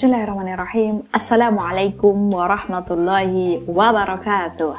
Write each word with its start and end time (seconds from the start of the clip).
Bismillahirrahmanirrahim. 0.00 1.04
Assalamualaikum 1.12 2.32
warahmatullahi 2.32 3.60
wabarakatuh. 3.68 4.72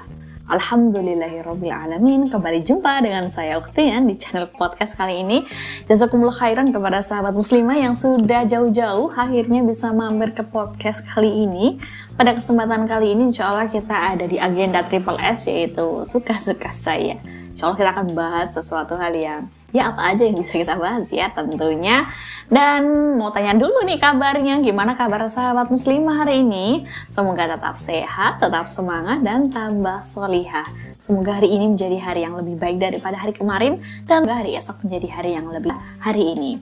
Alhamdulillahirrahmanirrahim 0.50 2.34
Kembali 2.34 2.66
jumpa 2.66 3.05
dengan 3.05 3.29
saya 3.29 3.62
Uktian 3.62 4.09
di 4.09 4.18
channel 4.18 4.49
podcast 4.49 4.98
kali 4.98 5.21
ini 5.21 5.45
Jazakumullah 5.86 6.34
khairan 6.34 6.73
kepada 6.73 7.05
sahabat 7.05 7.38
muslimah 7.38 7.77
yang 7.77 7.94
sudah 7.94 8.49
jauh-jauh 8.49 9.13
Akhirnya 9.13 9.62
bisa 9.62 9.94
mampir 9.94 10.34
ke 10.34 10.41
podcast 10.41 11.05
kali 11.05 11.45
ini 11.45 11.77
Pada 12.17 12.34
kesempatan 12.34 12.90
kali 12.90 13.13
ini 13.13 13.30
insya 13.30 13.53
Allah 13.53 13.70
kita 13.70 14.17
ada 14.17 14.26
di 14.26 14.41
agenda 14.41 14.81
Triple 14.81 15.22
S 15.22 15.45
Yaitu 15.45 16.02
suka-suka 16.09 16.73
saya 16.73 17.22
Insya 17.52 17.68
Allah 17.68 17.77
kita 17.83 17.91
akan 17.91 18.07
bahas 18.15 18.49
sesuatu 18.55 18.95
hal 18.95 19.11
yang 19.11 19.52
ya 19.75 19.91
apa 19.91 20.16
aja 20.16 20.23
yang 20.23 20.39
bisa 20.39 20.55
kita 20.55 20.80
bahas 20.80 21.12
ya 21.12 21.27
tentunya. 21.35 22.07
Dan 22.48 23.16
mau 23.20 23.31
tanya 23.31 23.55
dulu 23.55 23.84
nih 23.84 23.99
kabarnya, 23.99 24.63
gimana 24.63 24.95
kabar 24.95 25.27
sahabat 25.27 25.67
muslimah 25.67 26.23
hari 26.23 26.43
ini? 26.43 26.88
Semoga 27.12 27.48
tetap 27.48 27.76
sehat, 27.79 28.43
tetap 28.43 28.67
semangat, 28.67 29.23
dan 29.23 29.52
tambah 29.52 30.03
solihah. 30.03 30.67
Semoga 30.99 31.40
hari 31.40 31.52
ini 31.52 31.76
menjadi 31.76 31.95
hari 31.99 32.27
yang 32.27 32.35
lebih 32.35 32.59
baik 32.59 32.79
daripada 32.79 33.16
hari 33.20 33.31
kemarin, 33.31 33.79
dan 34.07 34.27
hari 34.27 34.55
esok 34.59 34.84
menjadi 34.84 35.07
hari 35.12 35.31
yang 35.35 35.48
lebih 35.48 35.71
hari 36.04 36.35
ini. 36.35 36.59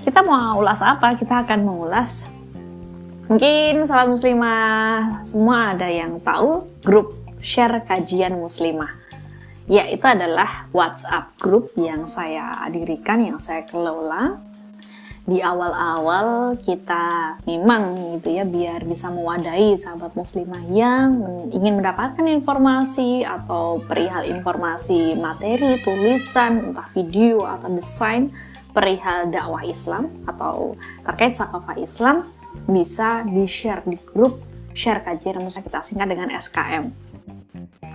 Kita 0.00 0.24
mau 0.24 0.60
ulas 0.60 0.80
apa? 0.80 1.12
Kita 1.16 1.44
akan 1.44 1.60
mengulas 1.64 2.32
Mungkin 3.26 3.82
sahabat 3.90 4.14
muslimah 4.14 5.18
semua 5.26 5.74
ada 5.74 5.90
yang 5.90 6.22
tahu 6.22 6.62
grup 6.86 7.10
share 7.42 7.82
kajian 7.82 8.38
muslimah 8.38 9.05
ya 9.66 9.86
itu 9.90 10.02
adalah 10.06 10.70
WhatsApp 10.70 11.34
group 11.38 11.74
yang 11.74 12.06
saya 12.06 12.66
dirikan, 12.70 13.22
yang 13.22 13.38
saya 13.42 13.66
kelola. 13.66 14.38
Di 15.26 15.42
awal-awal 15.42 16.54
kita 16.62 17.34
memang 17.50 18.14
gitu 18.14 18.30
ya 18.30 18.46
biar 18.46 18.86
bisa 18.86 19.10
mewadahi 19.10 19.74
sahabat 19.74 20.14
muslimah 20.14 20.62
yang 20.70 21.18
ingin 21.50 21.82
mendapatkan 21.82 22.22
informasi 22.30 23.26
atau 23.26 23.82
perihal 23.82 24.22
informasi 24.22 25.18
materi, 25.18 25.82
tulisan, 25.82 26.70
entah 26.70 26.86
video 26.94 27.42
atau 27.42 27.66
desain 27.74 28.30
perihal 28.70 29.26
dakwah 29.26 29.66
Islam 29.66 30.14
atau 30.30 30.78
terkait 31.02 31.34
sakafah 31.34 31.74
Islam 31.74 32.22
bisa 32.70 33.26
di-share 33.26 33.82
di 33.82 33.98
grup 33.98 34.46
share 34.76 35.02
kajian 35.02 35.42
kita 35.42 35.80
singkat 35.82 36.06
dengan 36.06 36.28
SKM. 36.36 37.05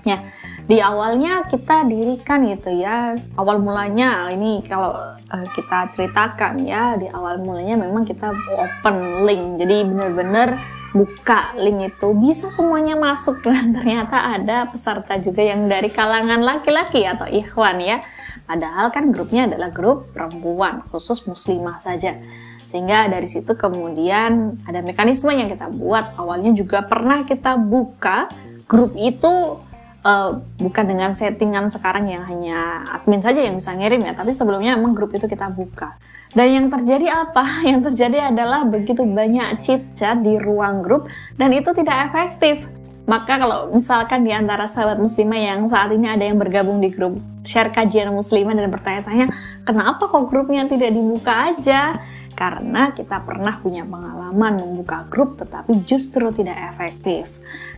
Ya, 0.01 0.25
di 0.65 0.81
awalnya 0.81 1.45
kita 1.45 1.85
dirikan 1.85 2.49
gitu 2.49 2.73
ya. 2.73 3.13
Awal 3.37 3.61
mulanya 3.61 4.33
ini 4.33 4.65
kalau 4.65 4.97
uh, 5.13 5.47
kita 5.53 5.93
ceritakan 5.93 6.65
ya, 6.65 6.97
di 6.97 7.05
awal 7.05 7.37
mulanya 7.37 7.77
memang 7.77 8.01
kita 8.01 8.33
open 8.33 9.29
link. 9.29 9.61
Jadi 9.61 9.85
benar-benar 9.85 10.57
buka 10.91 11.55
link 11.55 11.95
itu 11.95 12.07
bisa 12.17 12.51
semuanya 12.51 12.99
masuk 12.99 13.39
dan 13.45 13.71
ternyata 13.71 14.35
ada 14.35 14.67
peserta 14.67 15.21
juga 15.21 15.45
yang 15.45 15.69
dari 15.69 15.93
kalangan 15.93 16.41
laki-laki 16.41 17.05
atau 17.07 17.29
ikhwan 17.29 17.77
ya. 17.79 18.01
Padahal 18.49 18.89
kan 18.89 19.13
grupnya 19.13 19.47
adalah 19.47 19.69
grup 19.69 20.11
perempuan, 20.11 20.83
khusus 20.89 21.23
muslimah 21.29 21.77
saja. 21.79 22.19
Sehingga 22.67 23.11
dari 23.11 23.27
situ 23.27 23.51
kemudian 23.53 24.63
ada 24.63 24.79
mekanisme 24.79 25.29
yang 25.29 25.51
kita 25.51 25.67
buat. 25.67 26.15
Awalnya 26.15 26.55
juga 26.55 26.83
pernah 26.87 27.27
kita 27.27 27.59
buka 27.59 28.31
grup 28.63 28.95
itu 28.95 29.59
uh, 30.05 30.41
bukan 30.57 30.85
dengan 30.85 31.13
settingan 31.13 31.69
sekarang 31.69 32.09
yang 32.09 32.25
hanya 32.25 32.85
admin 32.89 33.21
saja 33.21 33.41
yang 33.41 33.57
bisa 33.57 33.73
ngirim 33.73 34.01
ya, 34.05 34.13
tapi 34.13 34.33
sebelumnya 34.33 34.77
emang 34.77 34.93
grup 34.97 35.13
itu 35.13 35.25
kita 35.25 35.49
buka. 35.53 35.97
Dan 36.31 36.47
yang 36.47 36.67
terjadi 36.71 37.27
apa? 37.27 37.43
Yang 37.69 37.91
terjadi 37.91 38.31
adalah 38.31 38.63
begitu 38.63 39.03
banyak 39.03 39.59
chit 39.59 39.91
chat 39.91 40.23
di 40.23 40.39
ruang 40.39 40.79
grup 40.79 41.11
dan 41.35 41.51
itu 41.51 41.75
tidak 41.75 42.11
efektif. 42.11 42.63
Maka 43.03 43.35
kalau 43.35 43.73
misalkan 43.75 44.23
di 44.23 44.31
antara 44.31 44.69
sahabat 44.69 45.01
muslimah 45.01 45.35
yang 45.35 45.59
saat 45.67 45.91
ini 45.91 46.07
ada 46.07 46.23
yang 46.23 46.39
bergabung 46.39 46.79
di 46.79 46.87
grup 46.87 47.19
share 47.43 47.73
kajian 47.73 48.13
muslimah 48.13 48.53
dan 48.55 48.69
bertanya-tanya, 48.71 49.27
kenapa 49.67 50.07
kok 50.07 50.29
grupnya 50.31 50.69
tidak 50.69 50.93
dibuka 50.95 51.51
aja? 51.51 51.99
Karena 52.41 52.89
kita 52.89 53.21
pernah 53.21 53.61
punya 53.61 53.85
pengalaman 53.85 54.57
membuka 54.57 55.05
grup 55.05 55.37
tetapi 55.37 55.85
justru 55.85 56.33
tidak 56.33 56.57
efektif. 56.73 57.29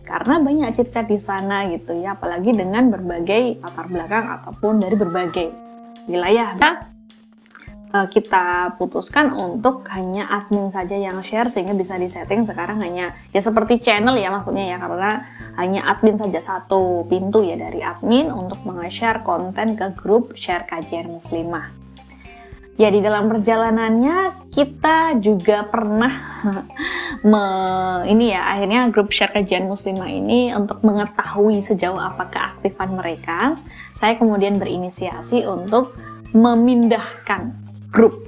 Karena 0.08 0.40
banyak 0.40 0.72
chat-chat 0.72 1.04
di 1.04 1.20
sana 1.20 1.68
gitu 1.68 1.92
ya 1.92 2.16
apalagi 2.16 2.56
dengan 2.56 2.88
berbagai 2.88 3.60
latar 3.60 3.92
belakang 3.92 4.24
ataupun 4.40 4.80
dari 4.80 4.96
berbagai 4.96 5.46
wilayah 6.08 6.56
nah, 6.56 6.76
kita 7.94 8.74
putuskan 8.74 9.30
untuk 9.30 9.86
hanya 9.94 10.26
admin 10.26 10.66
saja 10.66 10.98
yang 10.98 11.22
share 11.22 11.46
sehingga 11.46 11.78
bisa 11.78 11.94
disetting 11.94 12.42
sekarang 12.42 12.82
hanya 12.82 13.14
ya 13.30 13.38
seperti 13.38 13.78
channel 13.78 14.18
ya 14.18 14.34
maksudnya 14.34 14.74
ya 14.74 14.76
karena 14.82 15.22
hanya 15.54 15.86
admin 15.86 16.18
saja 16.18 16.42
satu 16.42 17.06
pintu 17.06 17.46
ya 17.46 17.54
dari 17.54 17.86
admin 17.86 18.34
untuk 18.34 18.66
meng-share 18.66 19.22
konten 19.22 19.78
ke 19.78 19.94
grup 19.94 20.34
share 20.34 20.66
kajian 20.66 21.06
muslimah 21.06 21.83
ya 22.74 22.90
di 22.90 22.98
dalam 22.98 23.30
perjalanannya 23.30 24.50
kita 24.50 25.18
juga 25.22 25.66
pernah 25.66 26.10
me, 27.30 27.44
ini 28.10 28.34
ya 28.34 28.54
akhirnya 28.54 28.90
grup 28.90 29.14
share 29.14 29.30
kajian 29.30 29.70
muslimah 29.70 30.10
ini 30.10 30.50
untuk 30.54 30.82
mengetahui 30.82 31.62
sejauh 31.62 31.98
apa 31.98 32.26
keaktifan 32.30 32.90
mereka. 32.94 33.58
Saya 33.94 34.18
kemudian 34.18 34.58
berinisiasi 34.58 35.46
untuk 35.46 35.94
memindahkan 36.34 37.54
grup 37.94 38.23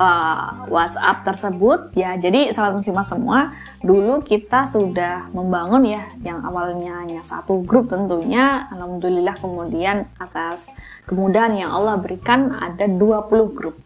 uh, 0.00 0.68
WhatsApp 0.68 1.24
tersebut. 1.24 1.92
Ya 1.96 2.16
jadi 2.16 2.52
sahabat 2.52 2.80
muslimah 2.80 3.06
semua. 3.06 3.38
Dulu 3.80 4.22
kita 4.22 4.64
sudah 4.68 5.28
membangun 5.32 5.84
ya 5.88 6.12
yang 6.22 6.44
awalnya 6.44 7.04
hanya 7.04 7.20
satu 7.24 7.64
grup 7.64 7.92
tentunya. 7.92 8.68
Alhamdulillah 8.72 9.36
kemudian 9.40 10.08
atas 10.20 10.72
kemudahan 11.08 11.56
yang 11.56 11.70
Allah 11.72 12.00
berikan 12.00 12.52
ada 12.52 12.86
20 12.88 13.56
grup. 13.56 13.76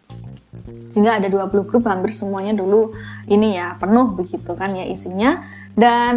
Sehingga 0.91 1.17
ada 1.17 1.31
20 1.31 1.67
grup 1.67 1.83
hampir 1.87 2.11
semuanya 2.11 2.51
dulu 2.51 2.91
ini 3.31 3.55
ya 3.55 3.79
penuh 3.79 4.13
begitu 4.15 4.51
kan 4.55 4.75
ya 4.75 4.85
isinya. 4.87 5.41
Dan 5.71 6.15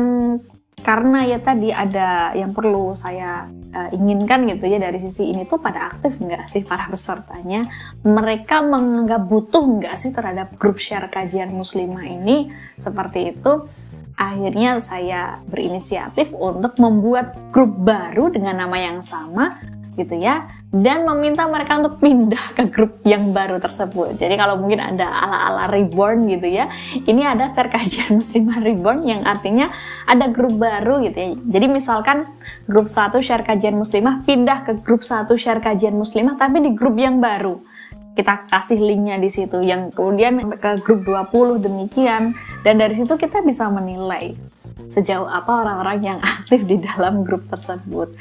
karena 0.85 1.25
ya 1.25 1.41
tadi 1.41 1.73
ada 1.73 2.37
yang 2.37 2.53
perlu 2.53 2.93
saya 2.93 3.49
uh, 3.49 3.89
inginkan 3.91 4.45
gitu 4.45 4.69
ya 4.69 4.77
dari 4.77 5.01
sisi 5.01 5.33
ini 5.33 5.49
tuh 5.49 5.57
pada 5.57 5.89
aktif 5.89 6.21
nggak 6.21 6.45
sih 6.47 6.61
para 6.61 6.87
pesertanya? 6.93 7.65
Mereka 8.05 8.61
menganggap 8.61 9.25
butuh 9.25 9.65
nggak 9.65 9.97
sih 9.97 10.13
terhadap 10.13 10.61
grup 10.61 10.77
share 10.77 11.09
kajian 11.09 11.57
muslimah 11.57 12.05
ini? 12.05 12.53
Seperti 12.77 13.33
itu 13.33 13.65
akhirnya 14.15 14.79
saya 14.79 15.43
berinisiatif 15.49 16.31
untuk 16.37 16.79
membuat 16.79 17.35
grup 17.51 17.75
baru 17.81 18.31
dengan 18.31 18.63
nama 18.63 18.77
yang 18.79 19.01
sama 19.03 19.59
gitu 19.95 20.19
ya 20.19 20.51
dan 20.75 21.07
meminta 21.07 21.47
mereka 21.47 21.79
untuk 21.79 22.03
pindah 22.03 22.59
ke 22.59 22.67
grup 22.67 22.99
yang 23.07 23.31
baru 23.31 23.63
tersebut. 23.63 24.19
Jadi 24.19 24.35
kalau 24.35 24.59
mungkin 24.59 24.83
ada 24.83 25.07
ala-ala 25.07 25.71
reborn 25.71 26.27
gitu 26.27 26.51
ya, 26.51 26.67
ini 27.07 27.23
ada 27.23 27.47
share 27.47 27.71
kajian 27.71 28.19
muslimah 28.19 28.59
reborn 28.59 29.07
yang 29.07 29.23
artinya 29.23 29.71
ada 30.11 30.27
grup 30.27 30.59
baru 30.59 30.99
gitu 31.07 31.15
ya. 31.15 31.31
Jadi 31.39 31.67
misalkan 31.71 32.27
grup 32.67 32.91
satu 32.91 33.23
share 33.23 33.47
kajian 33.47 33.79
muslimah 33.79 34.27
pindah 34.27 34.67
ke 34.67 34.73
grup 34.83 35.07
satu 35.07 35.39
share 35.39 35.63
kajian 35.63 35.95
muslimah 35.95 36.35
tapi 36.35 36.59
di 36.59 36.75
grup 36.75 36.99
yang 36.99 37.23
baru. 37.23 37.63
Kita 38.15 38.47
kasih 38.51 38.79
linknya 38.79 39.19
di 39.19 39.31
situ 39.31 39.59
yang 39.63 39.91
kemudian 39.95 40.59
ke 40.59 40.83
grup 40.83 41.07
20 41.07 41.63
demikian 41.63 42.35
dan 42.67 42.75
dari 42.79 42.95
situ 42.95 43.15
kita 43.15 43.43
bisa 43.43 43.67
menilai 43.71 44.35
sejauh 44.89 45.27
apa 45.27 45.65
orang-orang 45.65 45.99
yang 46.03 46.19
aktif 46.39 46.67
di 46.67 46.81
dalam 46.81 47.23
grup 47.23 47.47
tersebut. 47.49 48.15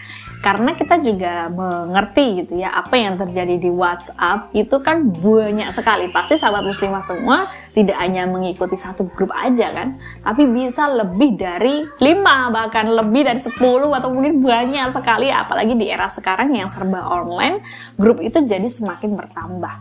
Karena 0.44 0.76
kita 0.76 1.00
juga 1.00 1.48
mengerti 1.48 2.44
gitu 2.44 2.60
ya 2.60 2.76
apa 2.76 3.00
yang 3.00 3.16
terjadi 3.16 3.64
di 3.64 3.72
WhatsApp 3.72 4.52
itu 4.52 4.76
kan 4.84 5.08
banyak 5.08 5.72
sekali. 5.72 6.12
Pasti 6.12 6.36
sahabat 6.36 6.68
muslimah 6.68 7.04
semua 7.04 7.48
tidak 7.72 7.96
hanya 7.96 8.28
mengikuti 8.28 8.76
satu 8.76 9.08
grup 9.08 9.32
aja 9.32 9.72
kan, 9.72 9.96
tapi 10.20 10.44
bisa 10.52 10.92
lebih 10.92 11.40
dari 11.40 11.88
lima 12.04 12.52
bahkan 12.52 12.92
lebih 12.92 13.24
dari 13.24 13.40
10 13.40 13.56
atau 13.64 14.10
mungkin 14.12 14.44
banyak 14.44 14.92
sekali 14.92 15.32
apalagi 15.32 15.74
di 15.80 15.88
era 15.88 16.12
sekarang 16.12 16.52
yang 16.54 16.68
serba 16.68 17.08
online, 17.08 17.64
grup 17.96 18.20
itu 18.20 18.44
jadi 18.44 18.68
semakin 18.68 19.16
bertambah. 19.16 19.74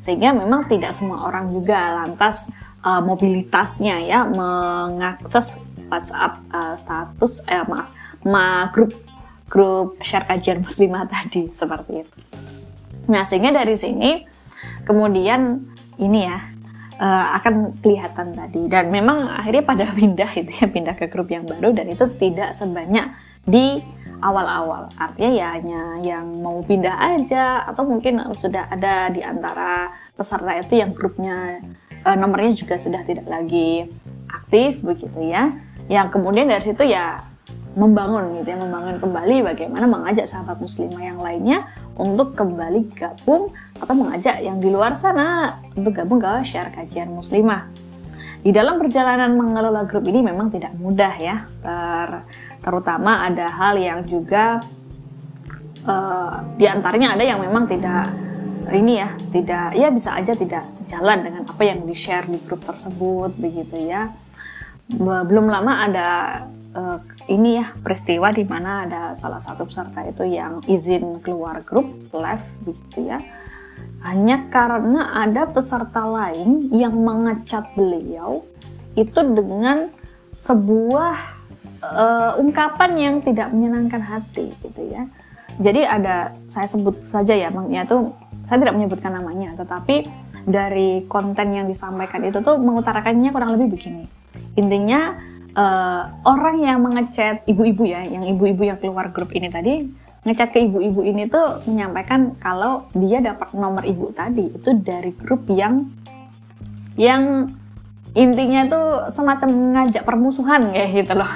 Sehingga 0.00 0.32
memang 0.32 0.68
tidak 0.68 0.96
semua 0.96 1.28
orang 1.28 1.52
juga 1.52 2.04
lantas 2.04 2.48
uh, 2.84 3.00
mobilitasnya 3.04 4.04
ya 4.04 4.24
mengakses 4.28 5.60
WhatsApp 5.90 6.40
uh, 6.54 6.74
status 6.78 7.42
eh 7.50 7.66
maaf 7.66 7.90
ma 8.24 8.70
grup 8.70 8.94
grup 9.50 9.98
share 10.00 10.24
kajian 10.24 10.62
muslimah 10.62 11.04
tadi 11.12 11.50
seperti 11.50 12.06
itu. 12.06 12.18
Nah 13.10 13.26
sehingga 13.26 13.50
dari 13.50 13.74
sini 13.74 14.22
kemudian 14.86 15.66
ini 15.98 16.18
ya 16.24 16.38
uh, 17.00 17.26
akan 17.40 17.82
kelihatan 17.82 18.32
tadi 18.36 18.70
dan 18.70 18.88
memang 18.88 19.26
akhirnya 19.26 19.64
pada 19.66 19.84
pindah 19.98 20.30
itu 20.38 20.52
ya 20.62 20.66
pindah 20.70 20.94
ke 20.94 21.10
grup 21.10 21.28
yang 21.28 21.44
baru 21.44 21.74
dan 21.74 21.90
itu 21.90 22.06
tidak 22.20 22.54
sebanyak 22.54 23.10
di 23.40 23.82
awal-awal 24.20 24.92
artinya 25.00 25.32
ya 25.32 25.46
hanya 25.56 25.82
yang 26.04 26.28
mau 26.44 26.60
pindah 26.60 27.16
aja 27.16 27.64
atau 27.64 27.88
mungkin 27.88 28.20
sudah 28.36 28.68
ada 28.68 29.08
di 29.08 29.24
antara 29.24 29.96
peserta 30.12 30.60
itu 30.60 30.76
yang 30.76 30.92
grupnya 30.92 31.64
uh, 32.04 32.16
nomornya 32.20 32.52
juga 32.52 32.76
sudah 32.76 33.00
tidak 33.04 33.24
lagi 33.26 33.88
aktif 34.30 34.84
begitu 34.84 35.18
ya. 35.24 35.56
Yang 35.90 36.14
kemudian 36.14 36.46
dari 36.46 36.62
situ 36.62 36.86
ya 36.86 37.18
membangun 37.74 38.38
gitu 38.38 38.48
ya, 38.50 38.58
membangun 38.58 38.98
kembali 38.98 39.46
bagaimana 39.46 39.86
mengajak 39.86 40.26
sahabat 40.26 40.58
muslimah 40.58 41.02
yang 41.02 41.18
lainnya 41.18 41.70
untuk 41.94 42.34
kembali 42.34 42.90
gabung 42.94 43.54
atau 43.78 43.94
mengajak 43.94 44.42
yang 44.42 44.58
di 44.58 44.70
luar 44.70 44.98
sana 44.98 45.58
untuk 45.74 45.98
gabung 45.98 46.18
ke 46.18 46.46
share 46.46 46.70
kajian 46.74 47.10
muslimah. 47.10 47.70
Di 48.40 48.50
dalam 48.56 48.80
perjalanan 48.80 49.36
mengelola 49.36 49.84
grup 49.84 50.08
ini 50.08 50.24
memang 50.24 50.48
tidak 50.48 50.72
mudah 50.80 51.14
ya, 51.20 51.44
ter, 51.60 52.24
terutama 52.64 53.28
ada 53.28 53.52
hal 53.52 53.76
yang 53.76 54.00
juga 54.08 54.64
uh, 55.84 56.40
di 56.56 56.64
antaranya 56.64 57.14
ada 57.14 57.24
yang 57.26 57.38
memang 57.44 57.68
tidak 57.68 58.08
ini 58.72 58.96
ya, 58.96 59.12
tidak 59.28 59.76
ya 59.76 59.92
bisa 59.92 60.16
aja 60.16 60.32
tidak 60.32 60.72
sejalan 60.72 61.20
dengan 61.20 61.42
apa 61.44 61.62
yang 61.68 61.84
di 61.84 61.92
share 61.92 62.24
di 62.24 62.40
grup 62.40 62.64
tersebut 62.64 63.36
begitu 63.36 63.76
ya. 63.76 64.08
Belum 64.98 65.46
lama 65.46 65.86
ada 65.86 66.08
uh, 66.74 66.98
ini 67.30 67.62
ya 67.62 67.70
peristiwa 67.78 68.34
di 68.34 68.42
mana 68.42 68.86
ada 68.88 69.02
salah 69.14 69.38
satu 69.38 69.66
peserta 69.66 70.02
itu 70.02 70.26
yang 70.26 70.58
izin 70.66 71.22
keluar 71.22 71.62
grup 71.62 71.86
live 72.10 72.42
begitu 72.66 73.10
ya 73.10 73.22
hanya 74.00 74.48
karena 74.48 75.12
ada 75.12 75.44
peserta 75.44 76.08
lain 76.08 76.72
yang 76.72 76.96
mengecat 76.96 77.68
beliau 77.76 78.44
itu 78.96 79.20
dengan 79.20 79.92
sebuah 80.40 81.16
uh, 81.84 82.32
ungkapan 82.40 82.90
yang 82.96 83.14
tidak 83.20 83.52
menyenangkan 83.52 84.00
hati 84.00 84.56
gitu 84.64 84.82
ya. 84.88 85.04
Jadi 85.60 85.84
ada 85.84 86.32
saya 86.48 86.64
sebut 86.64 87.04
saja 87.04 87.36
ya, 87.36 87.52
maknya 87.52 87.84
itu 87.84 88.08
saya 88.48 88.64
tidak 88.64 88.80
menyebutkan 88.80 89.12
namanya, 89.12 89.52
tetapi 89.60 90.08
dari 90.48 91.04
konten 91.04 91.52
yang 91.52 91.68
disampaikan 91.68 92.24
itu 92.24 92.40
tuh 92.40 92.56
mengutarakannya 92.56 93.28
kurang 93.28 93.52
lebih 93.60 93.76
begini. 93.76 94.08
Intinya 94.58 95.18
uh, 95.54 96.02
orang 96.26 96.62
yang 96.62 96.78
mengecat 96.82 97.46
ibu-ibu 97.46 97.86
ya, 97.86 98.02
yang 98.06 98.26
ibu-ibu 98.26 98.62
yang 98.66 98.78
keluar 98.78 99.10
grup 99.14 99.30
ini 99.34 99.50
tadi 99.50 99.86
ngechat 100.20 100.52
ke 100.52 100.68
ibu-ibu 100.68 101.00
ini 101.00 101.32
tuh 101.32 101.64
menyampaikan 101.64 102.36
kalau 102.36 102.84
dia 102.92 103.24
dapat 103.24 103.56
nomor 103.56 103.88
ibu 103.88 104.12
tadi 104.12 104.52
itu 104.52 104.76
dari 104.76 105.16
grup 105.16 105.48
yang 105.48 105.88
yang 107.00 107.56
intinya 108.12 108.68
tuh 108.68 108.88
semacam 109.08 109.48
ngajak 109.80 110.04
permusuhan 110.04 110.68
kayak 110.68 110.90
gitu 110.92 111.14
loh. 111.16 111.32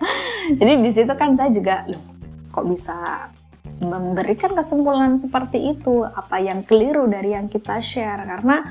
Jadi 0.58 0.72
di 0.80 0.90
situ 0.94 1.12
kan 1.12 1.36
saya 1.36 1.52
juga 1.52 1.84
loh 1.84 2.00
kok 2.48 2.64
bisa 2.64 3.28
memberikan 3.78 4.58
kesimpulan 4.58 5.14
seperti 5.14 5.78
itu 5.78 6.02
apa 6.02 6.42
yang 6.42 6.66
keliru 6.66 7.06
dari 7.06 7.36
yang 7.36 7.46
kita 7.46 7.78
share 7.78 8.26
karena 8.26 8.66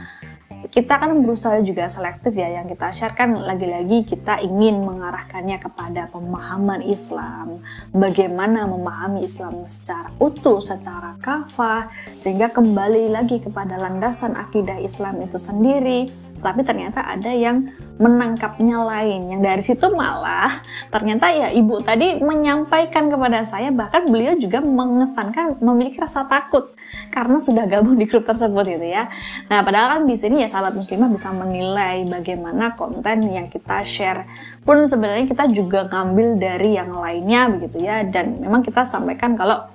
kita 0.68 0.98
kan 0.98 1.14
berusaha 1.22 1.62
juga 1.62 1.86
selektif 1.86 2.34
ya 2.34 2.60
yang 2.60 2.66
kita 2.66 2.90
share 2.90 3.14
kan 3.14 3.38
lagi-lagi 3.38 4.04
kita 4.04 4.42
ingin 4.42 4.82
mengarahkannya 4.82 5.62
kepada 5.62 6.10
pemahaman 6.10 6.82
Islam. 6.82 7.62
Bagaimana 7.94 8.66
memahami 8.66 9.22
Islam 9.22 9.70
secara 9.70 10.10
utuh 10.18 10.58
secara 10.58 11.16
kafah 11.22 11.94
sehingga 12.18 12.50
kembali 12.50 13.14
lagi 13.14 13.38
kepada 13.38 13.78
landasan 13.78 14.34
akidah 14.34 14.82
Islam 14.82 15.22
itu 15.22 15.38
sendiri 15.38 16.10
tapi 16.40 16.62
ternyata 16.62 17.04
ada 17.04 17.30
yang 17.34 17.70
menangkapnya 17.98 18.78
lain. 18.86 19.34
Yang 19.34 19.42
dari 19.42 19.64
situ 19.66 19.86
malah 19.94 20.62
ternyata 20.94 21.34
ya 21.34 21.50
ibu 21.54 21.82
tadi 21.82 22.22
menyampaikan 22.22 23.10
kepada 23.10 23.42
saya 23.42 23.74
bahkan 23.74 24.06
beliau 24.06 24.38
juga 24.38 24.62
mengesankan 24.62 25.58
memiliki 25.60 25.98
rasa 25.98 26.30
takut 26.30 26.72
karena 27.10 27.42
sudah 27.42 27.66
gabung 27.66 27.98
di 27.98 28.06
grup 28.06 28.24
tersebut 28.26 28.66
gitu 28.78 28.88
ya. 28.88 29.10
Nah 29.50 29.66
padahal 29.66 30.00
kan 30.00 30.02
di 30.06 30.16
sini 30.16 30.46
ya 30.46 30.50
sahabat 30.50 30.78
muslimah 30.78 31.10
bisa 31.10 31.34
menilai 31.34 32.06
bagaimana 32.06 32.78
konten 32.78 33.28
yang 33.28 33.50
kita 33.50 33.82
share 33.82 34.30
pun 34.62 34.86
sebenarnya 34.86 35.26
kita 35.26 35.50
juga 35.50 35.90
ngambil 35.90 36.38
dari 36.38 36.78
yang 36.78 36.94
lainnya 36.94 37.50
begitu 37.50 37.82
ya. 37.82 38.06
Dan 38.06 38.40
memang 38.40 38.62
kita 38.62 38.86
sampaikan 38.86 39.34
kalau 39.34 39.66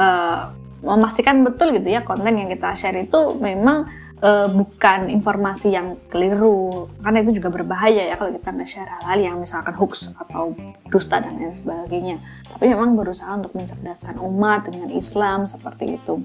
uh, 0.00 0.52
memastikan 0.86 1.42
betul 1.42 1.72
gitu 1.74 1.88
ya 1.88 2.04
konten 2.04 2.36
yang 2.36 2.48
kita 2.52 2.72
share 2.76 3.00
itu 3.00 3.34
memang 3.40 3.88
uh, 4.22 4.48
bukan 4.48 5.12
informasi 5.12 5.74
yang 5.74 6.00
keliru. 6.08 6.88
Karena 7.02 7.18
itu 7.20 7.36
juga 7.36 7.48
berbahaya 7.52 8.08
ya 8.08 8.14
kalau 8.16 8.32
kita 8.32 8.50
nge-share 8.54 8.88
hal-hal 8.88 9.18
yang 9.20 9.36
misalkan 9.40 9.74
hoax 9.76 10.12
atau 10.16 10.54
dusta 10.88 11.20
dan 11.20 11.36
lain 11.36 11.52
sebagainya. 11.52 12.16
Tapi 12.56 12.72
memang 12.72 12.96
berusaha 12.96 13.28
untuk 13.36 13.52
mencerdaskan 13.52 14.16
umat 14.20 14.68
dengan 14.70 14.88
Islam 14.92 15.44
seperti 15.44 16.00
itu. 16.00 16.24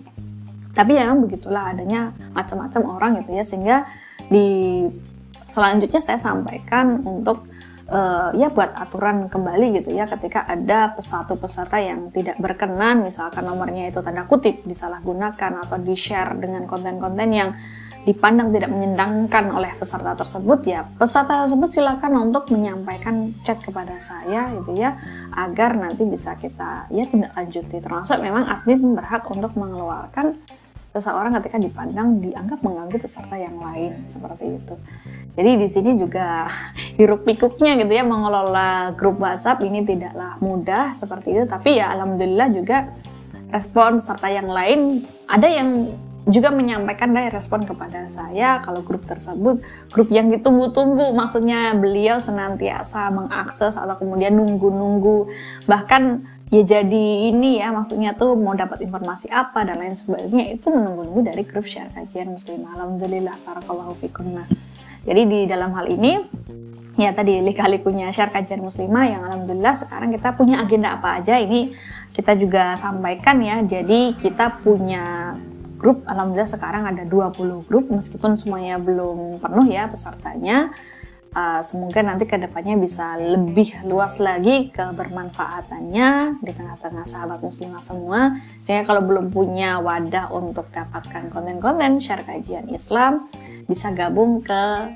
Tapi 0.71 0.95
ya 0.95 1.11
memang 1.11 1.27
begitulah 1.27 1.75
adanya 1.75 2.15
macam-macam 2.31 2.81
orang 2.87 3.11
gitu 3.23 3.31
ya. 3.35 3.43
Sehingga 3.43 3.77
di 4.31 4.87
selanjutnya 5.43 5.99
saya 5.99 6.19
sampaikan 6.19 7.03
untuk 7.03 7.50
uh, 7.91 8.29
ya 8.33 8.47
buat 8.49 8.71
aturan 8.73 9.27
kembali 9.27 9.83
gitu 9.83 9.91
ya 9.91 10.07
ketika 10.07 10.47
ada 10.47 10.95
satu 10.97 11.35
peserta 11.35 11.77
yang 11.77 12.09
tidak 12.09 12.39
berkenan 12.39 13.03
misalkan 13.03 13.43
nomornya 13.43 13.91
itu 13.91 13.99
tanda 13.99 14.25
kutip 14.25 14.63
disalahgunakan 14.63 15.67
atau 15.67 15.77
di 15.77 15.93
share 15.93 16.39
dengan 16.39 16.65
konten-konten 16.65 17.29
yang 17.29 17.51
dipandang 18.01 18.49
tidak 18.49 18.73
menyenangkan 18.73 19.53
oleh 19.53 19.77
peserta 19.77 20.17
tersebut 20.17 20.65
ya 20.65 20.89
peserta 20.97 21.45
tersebut 21.45 21.69
silakan 21.69 22.33
untuk 22.33 22.49
menyampaikan 22.49 23.29
chat 23.45 23.61
kepada 23.61 24.01
saya 24.01 24.49
gitu 24.57 24.73
ya 24.73 24.97
agar 25.37 25.77
nanti 25.77 26.01
bisa 26.09 26.33
kita 26.33 26.89
ya 26.89 27.05
tindak 27.05 27.37
lanjuti. 27.37 27.77
Termasuk 27.77 28.17
memang 28.17 28.49
admin 28.49 28.97
berhak 28.97 29.21
untuk 29.29 29.53
mengeluarkan 29.53 30.33
seseorang 30.91 31.39
ketika 31.39 31.55
dipandang 31.55 32.19
dianggap 32.19 32.59
mengganggu 32.59 32.99
peserta 32.99 33.39
yang 33.39 33.55
lain 33.55 34.03
seperti 34.03 34.59
itu. 34.59 34.75
Jadi 35.39 35.51
di 35.55 35.67
sini 35.71 35.91
juga 35.95 36.51
hiruk 36.99 37.23
pikuknya 37.23 37.79
gitu 37.79 37.91
ya 37.95 38.03
mengelola 38.03 38.91
grup 38.99 39.23
WhatsApp 39.23 39.63
ini 39.63 39.87
tidaklah 39.87 40.35
mudah 40.43 40.91
seperti 40.91 41.31
itu. 41.31 41.43
Tapi 41.47 41.79
ya 41.79 41.95
alhamdulillah 41.95 42.47
juga 42.51 42.91
respon 43.51 44.03
peserta 44.03 44.27
yang 44.31 44.47
lain 44.51 45.07
ada 45.27 45.47
yang 45.47 45.91
juga 46.29 46.53
menyampaikan 46.53 47.17
dari 47.17 47.33
respon 47.33 47.65
kepada 47.65 48.05
saya 48.05 48.61
kalau 48.61 48.85
grup 48.85 49.09
tersebut 49.09 49.57
grup 49.89 50.09
yang 50.13 50.29
ditunggu-tunggu 50.29 51.17
maksudnya 51.17 51.73
beliau 51.73 52.21
senantiasa 52.21 53.09
mengakses 53.09 53.73
atau 53.79 53.95
kemudian 53.97 54.37
nunggu-nunggu. 54.37 55.31
Bahkan 55.65 56.03
ya 56.51 56.61
jadi 56.67 57.05
ini 57.31 57.63
ya 57.63 57.71
maksudnya 57.71 58.11
tuh 58.13 58.35
mau 58.35 58.51
dapat 58.51 58.83
informasi 58.83 59.31
apa 59.31 59.63
dan 59.63 59.79
lain 59.79 59.95
sebagainya 59.95 60.59
itu 60.59 60.67
menunggu-nunggu 60.67 61.31
dari 61.31 61.43
grup 61.47 61.63
share 61.63 61.89
kajian 61.95 62.35
muslim 62.35 62.67
alhamdulillah 62.67 63.39
para 63.47 63.63
kalau 63.63 63.95
fikunna 63.97 64.43
jadi 65.07 65.21
di 65.25 65.39
dalam 65.47 65.71
hal 65.71 65.87
ini 65.87 66.19
ya 66.99 67.15
tadi 67.15 67.39
lika-likunya 67.39 68.11
share 68.11 68.35
kajian 68.35 68.59
muslimah 68.59 69.05
yang 69.07 69.23
alhamdulillah 69.23 69.73
sekarang 69.79 70.11
kita 70.11 70.35
punya 70.35 70.59
agenda 70.59 70.99
apa 70.99 71.23
aja 71.23 71.39
ini 71.39 71.71
kita 72.11 72.35
juga 72.35 72.75
sampaikan 72.75 73.39
ya 73.39 73.63
jadi 73.63 74.19
kita 74.19 74.59
punya 74.59 75.33
grup. 75.81 76.05
Alhamdulillah 76.05 76.45
sekarang 76.45 76.85
ada 76.85 77.01
20 77.09 77.65
grup 77.65 77.89
meskipun 77.89 78.37
semuanya 78.37 78.77
belum 78.77 79.41
penuh 79.41 79.65
ya 79.65 79.89
pesertanya. 79.89 80.69
Uh, 81.31 81.63
semoga 81.63 82.03
nanti 82.03 82.27
ke 82.27 82.35
depannya 82.35 82.75
bisa 82.75 83.15
lebih 83.15 83.87
luas 83.87 84.19
lagi 84.19 84.67
kebermanfaatannya 84.67 86.43
di 86.43 86.51
tengah-tengah 86.51 87.07
sahabat 87.07 87.39
muslimah 87.39 87.79
semua. 87.79 88.35
Sehingga 88.59 88.83
kalau 88.91 88.99
belum 89.07 89.31
punya 89.31 89.79
wadah 89.79 90.27
untuk 90.35 90.67
dapatkan 90.75 91.31
konten-konten 91.31 92.03
share 92.03 92.27
kajian 92.27 92.67
Islam 92.67 93.31
bisa 93.63 93.95
gabung 93.95 94.43
ke 94.43 94.91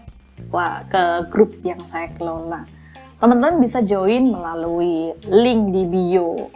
ke 0.92 1.04
grup 1.32 1.56
yang 1.63 1.80
saya 1.88 2.12
kelola. 2.12 2.68
Teman-teman 3.15 3.63
bisa 3.63 3.80
join 3.80 4.27
melalui 4.27 5.15
link 5.32 5.72
di 5.72 5.84
bio. 5.88 6.51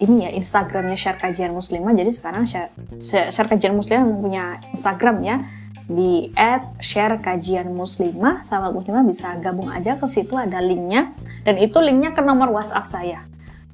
Ini 0.00 0.14
ya 0.16 0.30
Instagramnya 0.32 0.96
share 0.96 1.20
kajian 1.20 1.52
muslimah. 1.52 1.92
Jadi 1.92 2.08
sekarang 2.08 2.48
share, 2.48 2.72
share 3.04 3.48
kajian 3.52 3.76
muslimah 3.76 4.08
punya 4.16 4.44
Instagram 4.72 5.20
ya 5.20 5.44
di 5.88 6.28
share 6.84 7.16
kajian 7.18 7.72
muslimah 7.72 8.44
sahabat 8.44 8.76
muslimah 8.76 9.08
bisa 9.08 9.32
gabung 9.40 9.72
aja. 9.72 9.96
Ke 9.96 10.04
situ 10.04 10.36
ada 10.36 10.60
linknya. 10.60 11.16
Dan 11.42 11.56
itu 11.56 11.80
linknya 11.80 12.12
ke 12.12 12.20
nomor 12.20 12.52
WhatsApp 12.52 12.84
saya. 12.84 13.24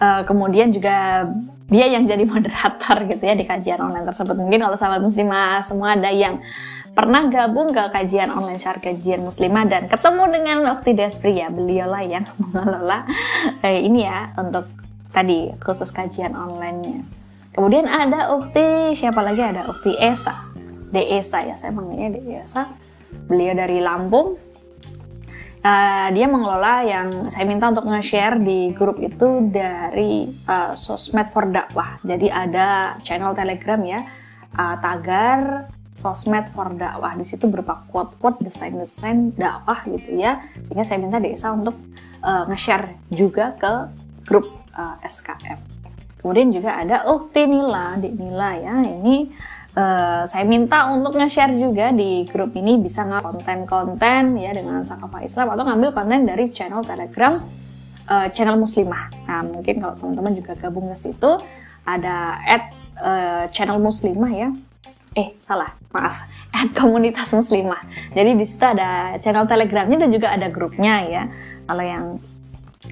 Uh, 0.00 0.26
kemudian 0.26 0.72
juga 0.74 1.28
dia 1.68 1.86
yang 1.86 2.08
jadi 2.08 2.24
moderator 2.32 3.04
gitu 3.08 3.22
ya 3.22 3.34
di 3.36 3.44
kajian 3.44 3.80
online 3.82 4.08
tersebut. 4.08 4.36
Mungkin 4.38 4.64
kalau 4.64 4.76
sahabat 4.78 5.04
muslimah 5.04 5.60
semua 5.60 5.98
ada 5.98 6.08
yang 6.08 6.40
pernah 6.94 7.26
gabung 7.26 7.74
ke 7.74 7.90
kajian 7.90 8.30
online 8.30 8.62
syar 8.62 8.78
kajian 8.78 9.26
muslimah 9.26 9.66
dan 9.66 9.90
ketemu 9.90 10.24
dengan 10.30 10.56
Ukti 10.72 10.94
Despri 10.94 11.42
ya 11.42 11.50
beliaulah 11.50 12.06
yang 12.06 12.24
mengelola 12.40 13.02
eh, 13.66 13.82
ini 13.82 14.06
ya 14.06 14.30
untuk 14.38 14.83
tadi 15.14 15.54
khusus 15.62 15.94
kajian 15.94 16.34
online-nya. 16.34 17.06
Kemudian 17.54 17.86
ada 17.86 18.34
Ukti, 18.34 18.98
siapa 18.98 19.22
lagi 19.22 19.38
ada 19.38 19.70
Ukti 19.70 19.94
Esa. 19.94 20.50
De 20.90 20.98
Esa 21.14 21.46
ya, 21.46 21.54
saya 21.54 21.70
manggilnya 21.70 22.18
De 22.18 22.20
Esa. 22.42 22.74
Beliau 23.30 23.54
dari 23.54 23.78
Lampung. 23.78 24.34
Uh, 25.64 26.12
dia 26.12 26.28
mengelola 26.28 26.84
yang 26.84 27.32
saya 27.32 27.48
minta 27.48 27.70
untuk 27.72 27.88
nge-share 27.88 28.36
di 28.36 28.76
grup 28.76 29.00
itu 29.00 29.48
dari 29.48 30.28
uh, 30.44 30.76
sosmed 30.76 31.32
for 31.32 31.48
dakwah. 31.48 31.96
Jadi 32.04 32.28
ada 32.28 33.00
channel 33.00 33.32
Telegram 33.32 33.80
ya, 33.80 34.04
uh, 34.60 34.76
tagar 34.82 35.70
sosmed 35.94 36.52
for 36.52 36.74
dakwah. 36.76 37.16
Di 37.16 37.24
situ 37.24 37.48
berupa 37.48 37.80
quote-quote, 37.88 38.44
desain-desain 38.44 39.32
dakwah 39.38 39.88
gitu 39.88 40.20
ya. 40.20 40.42
Sehingga 40.68 40.84
saya 40.84 41.00
minta 41.00 41.16
Desa 41.16 41.54
untuk 41.54 41.78
uh, 42.20 42.44
nge-share 42.50 42.98
juga 43.08 43.56
ke 43.56 43.72
grup 44.28 44.63
uh, 44.74 44.98
eh, 45.00 45.08
SKM. 45.08 45.58
Kemudian 46.20 46.48
juga 46.56 46.80
ada 46.80 47.04
Ukti 47.12 47.44
Nila, 47.44 48.00
di 48.00 48.08
Nila 48.08 48.56
ya. 48.56 48.80
Ini 48.80 49.28
uh, 49.76 50.22
saya 50.24 50.44
minta 50.48 50.88
untuk 50.88 51.20
nge-share 51.20 51.52
juga 51.52 51.92
di 51.92 52.24
grup 52.24 52.56
ini 52.56 52.80
bisa 52.80 53.04
nggak 53.04 53.22
konten-konten 53.22 54.40
ya 54.40 54.56
dengan 54.56 54.80
Sakafa 54.80 55.20
Islam 55.20 55.52
atau 55.52 55.68
ngambil 55.68 55.92
konten 55.92 56.24
dari 56.24 56.48
channel 56.48 56.80
Telegram 56.80 57.44
uh, 58.08 58.26
channel 58.32 58.56
Muslimah. 58.56 59.12
Nah, 59.28 59.44
mungkin 59.44 59.84
kalau 59.84 59.94
teman-teman 60.00 60.32
juga 60.32 60.52
gabung 60.56 60.88
ke 60.92 60.96
situ 60.96 61.30
ada 61.84 62.40
at 62.40 62.72
uh, 63.00 63.44
channel 63.52 63.76
Muslimah 63.80 64.32
ya. 64.32 64.48
Eh, 65.14 65.36
salah, 65.46 65.70
maaf. 65.94 66.26
At 66.54 66.70
komunitas 66.74 67.30
Muslimah. 67.34 67.82
Jadi 68.14 68.34
di 68.38 68.46
situ 68.46 68.62
ada 68.62 69.14
channel 69.18 69.46
Telegramnya 69.46 70.06
dan 70.06 70.10
juga 70.10 70.30
ada 70.34 70.50
grupnya 70.50 71.02
ya. 71.06 71.22
Kalau 71.66 71.82
yang 71.82 72.04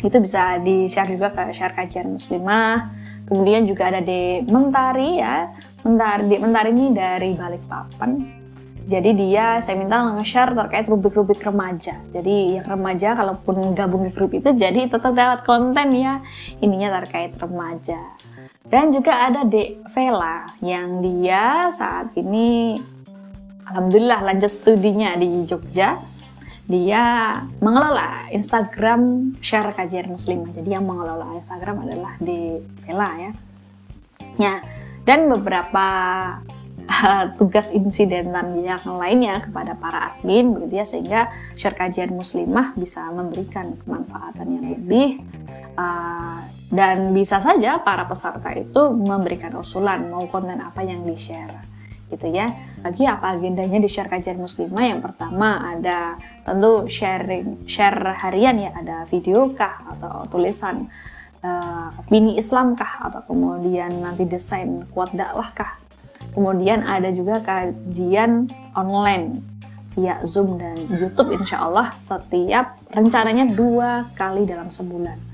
itu 0.03 0.17
bisa 0.19 0.59
di 0.59 0.91
share 0.91 1.15
juga 1.15 1.31
ke 1.31 1.55
share 1.55 1.75
kajian 1.79 2.19
muslimah. 2.19 2.91
Kemudian 3.31 3.65
juga 3.65 3.89
ada 3.89 4.03
di 4.03 4.43
Mentari 4.45 5.23
ya. 5.23 5.49
Mentari 5.87 6.23
di 6.27 6.37
Mentari 6.43 6.71
ini 6.75 6.87
dari 6.91 7.31
Balikpapan. 7.39 8.43
Jadi 8.83 9.15
dia 9.15 9.63
saya 9.63 9.79
minta 9.79 10.03
nge-share 10.03 10.59
terkait 10.59 10.91
rubrik-rubrik 10.91 11.39
remaja. 11.39 12.03
Jadi 12.11 12.59
yang 12.59 12.67
remaja 12.67 13.15
kalaupun 13.15 13.79
gabung 13.79 14.03
di 14.03 14.11
grup 14.11 14.35
itu 14.35 14.51
jadi 14.51 14.91
tetap 14.91 15.15
dapat 15.15 15.47
konten 15.47 15.95
ya. 15.95 16.19
Ininya 16.59 16.99
terkait 17.03 17.39
remaja. 17.39 18.03
Dan 18.67 18.91
juga 18.91 19.31
ada 19.31 19.47
Dek 19.47 19.87
Vela 19.95 20.51
yang 20.59 20.99
dia 20.99 21.71
saat 21.71 22.11
ini 22.19 22.81
Alhamdulillah 23.71 24.27
lanjut 24.27 24.51
studinya 24.51 25.15
di 25.15 25.47
Jogja 25.47 26.12
dia 26.73 27.05
mengelola 27.61 28.33
Instagram 28.33 29.35
share 29.45 29.77
kajian 29.77 30.09
muslimah. 30.09 30.49
Jadi 30.57 30.73
yang 30.73 30.89
mengelola 30.89 31.37
Instagram 31.37 31.85
adalah 31.85 32.17
di 32.17 32.57
Bella 32.89 33.11
ya. 33.21 33.33
Ya, 34.41 34.55
dan 35.05 35.29
beberapa 35.29 35.87
uh, 36.89 37.25
tugas 37.37 37.71
insidentan 37.77 38.57
yang 38.65 38.81
lainnya 38.97 39.45
kepada 39.45 39.77
para 39.77 40.17
admin 40.17 40.57
begitu 40.57 40.81
ya 40.81 40.87
sehingga 40.89 41.21
share 41.59 41.77
kajian 41.77 42.17
muslimah 42.17 42.73
bisa 42.73 43.05
memberikan 43.13 43.77
kemanfaatan 43.85 44.47
yang 44.49 44.67
lebih 44.73 45.09
uh, 45.77 46.41
dan 46.73 47.13
bisa 47.13 47.37
saja 47.45 47.77
para 47.85 48.09
peserta 48.09 48.49
itu 48.57 48.83
memberikan 48.97 49.53
usulan 49.61 50.09
mau 50.09 50.25
konten 50.33 50.57
apa 50.57 50.81
yang 50.81 51.05
di-share 51.05 51.61
gitu 52.13 52.29
ya. 52.29 52.53
Lagi 52.85 53.09
apa 53.09 53.33
agendanya 53.33 53.81
di 53.81 53.89
share 53.89 54.13
kajian 54.13 54.37
muslimah? 54.37 54.85
Yang 54.85 55.01
pertama 55.09 55.73
ada 55.73 56.21
tentu 56.45 56.85
sharing 56.93 57.65
share 57.65 58.13
harian 58.21 58.61
ya, 58.61 58.71
ada 58.77 59.09
video 59.09 59.49
kah 59.57 59.97
atau 59.97 60.29
tulisan 60.29 60.93
uh, 61.41 61.89
Islam 62.37 62.77
kah 62.77 63.09
atau 63.09 63.25
kemudian 63.25 64.05
nanti 64.05 64.29
desain 64.29 64.85
kuat 64.93 65.17
dakwah 65.17 65.49
kah. 65.57 65.81
Kemudian 66.37 66.85
ada 66.87 67.11
juga 67.11 67.41
kajian 67.41 68.47
online 68.77 69.43
via 69.93 70.21
Zoom 70.25 70.57
dan 70.57 70.77
YouTube 70.89 71.33
insya 71.37 71.65
Allah 71.65 71.93
setiap 72.01 72.81
rencananya 72.93 73.53
dua 73.53 74.09
kali 74.17 74.49
dalam 74.49 74.73
sebulan 74.73 75.32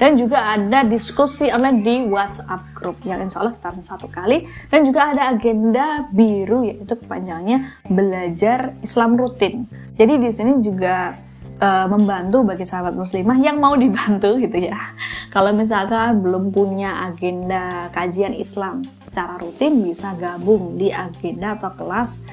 dan 0.00 0.16
juga 0.16 0.56
ada 0.56 0.80
diskusi 0.88 1.52
online 1.52 1.84
di 1.84 1.94
WhatsApp 2.08 2.72
group 2.72 2.96
yang 3.04 3.20
insya 3.20 3.44
Allah 3.44 3.52
kita 3.52 3.84
satu 3.84 4.08
kali. 4.08 4.48
Dan 4.72 4.88
juga 4.88 5.12
ada 5.12 5.28
agenda 5.28 6.08
biru 6.08 6.64
yaitu 6.64 6.96
kepanjangannya 6.96 7.84
belajar 7.84 8.72
Islam 8.80 9.20
rutin. 9.20 9.68
Jadi 10.00 10.16
di 10.16 10.30
sini 10.32 10.64
juga 10.64 11.20
uh, 11.60 11.86
membantu 11.92 12.48
bagi 12.48 12.64
sahabat 12.64 12.96
muslimah 12.96 13.36
yang 13.44 13.60
mau 13.60 13.76
dibantu 13.76 14.40
gitu 14.40 14.72
ya. 14.72 14.80
Kalau 15.36 15.52
misalkan 15.52 16.24
belum 16.24 16.48
punya 16.48 17.04
agenda 17.12 17.92
kajian 17.92 18.32
Islam 18.32 18.80
secara 19.04 19.36
rutin 19.36 19.84
bisa 19.84 20.16
gabung 20.16 20.80
di 20.80 20.88
agenda 20.88 21.60
atau 21.60 21.76
kelas 21.76 22.24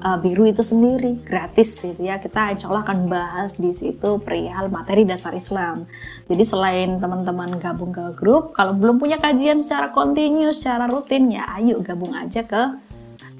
uh, 0.00 0.18
biru 0.18 0.48
itu 0.48 0.64
sendiri 0.64 1.20
gratis 1.20 1.76
gitu 1.80 2.00
ya. 2.00 2.18
Kita 2.18 2.56
insya 2.56 2.66
Allah 2.72 2.82
akan 2.88 3.06
bahas 3.06 3.56
di 3.56 3.70
situ 3.70 4.18
perihal 4.20 4.72
materi 4.72 5.04
dasar 5.04 5.36
Islam. 5.36 5.84
Jadi 6.26 6.44
selain 6.44 6.96
teman-teman 6.98 7.60
gabung 7.60 7.92
ke 7.92 8.16
grup 8.16 8.56
kalau 8.56 8.74
belum 8.74 8.98
punya 8.98 9.20
kajian 9.20 9.60
secara 9.60 9.92
kontinu 9.92 10.50
secara 10.50 10.88
rutin 10.88 11.30
ya 11.30 11.46
ayo 11.60 11.78
gabung 11.84 12.16
aja 12.16 12.42
ke 12.42 12.62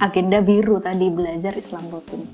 agenda 0.01 0.41
biru 0.41 0.81
tadi 0.81 1.09
belajar 1.09 1.57
Islam 1.57 1.89
rutin. 1.89 2.25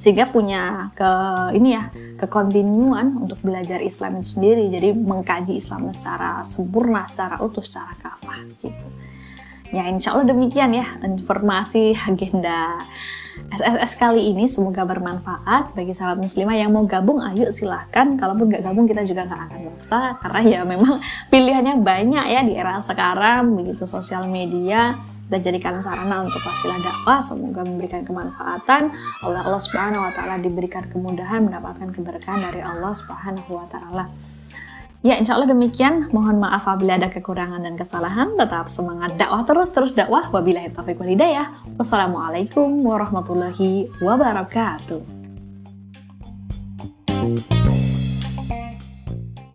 Sehingga 0.00 0.32
punya 0.32 0.88
ke 0.96 1.10
ini 1.52 1.76
ya 1.76 1.92
kekontinuan 2.16 3.20
untuk 3.20 3.36
belajar 3.44 3.84
Islam 3.84 4.24
itu 4.24 4.40
sendiri. 4.40 4.72
Jadi 4.72 4.96
mengkaji 4.96 5.60
Islam 5.60 5.92
secara 5.92 6.40
sempurna 6.40 7.04
secara 7.04 7.36
utuh 7.44 7.60
secara 7.60 7.92
kafah 8.00 8.40
gitu. 8.64 8.88
Ya 9.70 9.86
insya 9.86 10.16
Allah 10.16 10.34
demikian 10.34 10.74
ya 10.74 10.98
informasi 11.04 11.94
agenda 12.08 12.80
SSS 13.50 13.98
kali 13.98 14.30
ini 14.34 14.46
semoga 14.46 14.82
bermanfaat 14.86 15.74
bagi 15.74 15.94
sahabat 15.94 16.22
muslimah 16.22 16.56
yang 16.56 16.70
mau 16.70 16.86
gabung 16.86 17.22
ayo 17.22 17.50
silahkan 17.50 18.18
kalaupun 18.18 18.50
nggak 18.50 18.62
gabung 18.62 18.86
kita 18.86 19.06
juga 19.06 19.26
nggak 19.26 19.40
akan 19.50 19.60
maksa 19.70 20.00
karena 20.22 20.40
ya 20.46 20.60
memang 20.66 21.02
pilihannya 21.32 21.74
banyak 21.82 22.24
ya 22.30 22.40
di 22.46 22.54
era 22.58 22.78
sekarang 22.82 23.54
begitu 23.54 23.86
sosial 23.86 24.26
media 24.26 24.98
dan 25.30 25.46
jadikan 25.46 25.78
sarana 25.78 26.26
untuk 26.26 26.42
wasilah 26.42 26.82
dakwah. 26.82 27.22
Semoga 27.22 27.62
memberikan 27.62 28.02
kemanfaatan. 28.02 28.90
Oleh 29.22 29.40
Allah 29.46 29.62
Subhanahu 29.62 30.02
wa 30.02 30.10
taala 30.10 30.42
diberikan 30.42 30.90
kemudahan 30.90 31.46
mendapatkan 31.46 31.94
keberkahan 31.94 32.50
dari 32.50 32.60
Allah 32.66 32.90
Subhanahu 32.90 33.54
wa 33.54 33.66
taala 33.70 34.10
Ya, 35.00 35.16
insya 35.16 35.40
Allah 35.40 35.48
demikian. 35.48 36.12
Mohon 36.12 36.44
maaf 36.44 36.68
apabila 36.68 37.00
ada 37.00 37.08
kekurangan 37.08 37.64
dan 37.64 37.72
kesalahan. 37.80 38.36
Tetap 38.36 38.68
semangat 38.68 39.16
dakwah 39.16 39.48
terus, 39.48 39.72
terus 39.72 39.96
dakwah. 39.96 40.28
Wabillahi 40.28 40.76
taufiq 40.76 41.00
wal 41.00 41.08
hidayah. 41.16 41.48
Wassalamualaikum 41.80 42.84
warahmatullahi 42.84 43.88
wabarakatuh. 44.04 45.20
thank 47.20 47.50
you 47.52 47.69